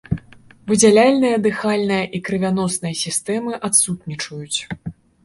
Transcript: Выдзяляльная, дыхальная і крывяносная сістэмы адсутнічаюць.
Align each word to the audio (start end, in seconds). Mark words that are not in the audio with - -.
Выдзяляльная, 0.69 1.33
дыхальная 1.43 1.99
і 2.19 2.21
крывяносная 2.29 2.95
сістэмы 3.03 3.53
адсутнічаюць. 3.71 4.59